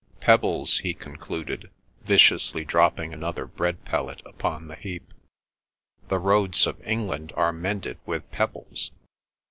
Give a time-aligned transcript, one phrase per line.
[0.19, 1.69] "Pebbles!" he concluded,
[2.01, 5.13] viciously dropping another bread pellet upon the heap.
[6.07, 8.89] "The roads of England are mended with pebbles!